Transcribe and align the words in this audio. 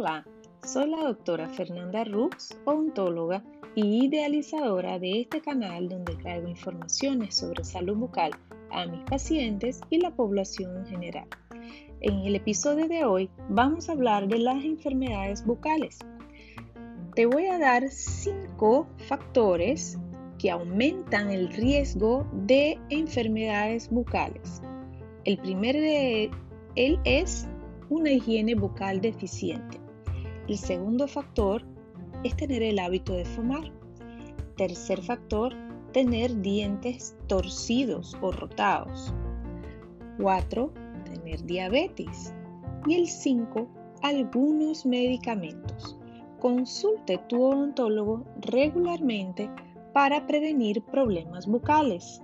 Hola, 0.00 0.24
soy 0.64 0.88
la 0.90 1.02
doctora 1.02 1.48
Fernanda 1.48 2.04
Rux, 2.04 2.56
odontóloga 2.64 3.42
y 3.74 4.04
idealizadora 4.06 4.96
de 5.00 5.22
este 5.22 5.40
canal 5.40 5.88
donde 5.88 6.14
traigo 6.14 6.46
informaciones 6.46 7.34
sobre 7.34 7.64
salud 7.64 7.96
bucal 7.96 8.30
a 8.70 8.86
mis 8.86 9.02
pacientes 9.10 9.80
y 9.90 9.98
la 9.98 10.14
población 10.14 10.76
en 10.76 10.86
general. 10.86 11.26
En 12.00 12.20
el 12.20 12.36
episodio 12.36 12.86
de 12.86 13.04
hoy 13.06 13.28
vamos 13.48 13.88
a 13.88 13.92
hablar 13.92 14.28
de 14.28 14.38
las 14.38 14.64
enfermedades 14.64 15.44
bucales. 15.44 15.98
Te 17.16 17.26
voy 17.26 17.46
a 17.46 17.58
dar 17.58 17.88
cinco 17.90 18.86
factores 19.08 19.98
que 20.38 20.52
aumentan 20.52 21.28
el 21.30 21.48
riesgo 21.48 22.24
de 22.46 22.78
enfermedades 22.90 23.90
bucales. 23.90 24.62
El 25.24 25.38
primero 25.38 25.80
de 25.80 26.30
él 26.76 27.00
es 27.02 27.48
una 27.90 28.12
higiene 28.12 28.54
bucal 28.54 29.00
deficiente. 29.00 29.87
El 30.48 30.56
segundo 30.56 31.06
factor 31.06 31.62
es 32.24 32.34
tener 32.34 32.62
el 32.62 32.78
hábito 32.78 33.12
de 33.12 33.26
fumar. 33.26 33.70
Tercer 34.56 35.02
factor, 35.02 35.54
tener 35.92 36.40
dientes 36.40 37.14
torcidos 37.26 38.16
o 38.22 38.32
rotados. 38.32 39.12
Cuatro, 40.18 40.72
tener 41.04 41.44
diabetes. 41.44 42.32
Y 42.86 42.94
el 42.94 43.08
cinco, 43.08 43.68
algunos 44.02 44.86
medicamentos. 44.86 45.98
Consulte 46.40 47.18
tu 47.28 47.42
odontólogo 47.42 48.24
regularmente 48.40 49.50
para 49.92 50.26
prevenir 50.26 50.82
problemas 50.82 51.46
bucales. 51.46 52.22